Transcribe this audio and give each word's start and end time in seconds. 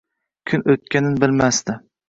Kun 0.51 0.65
o’tganin 0.75 1.21
bilmasdi. 1.25 1.81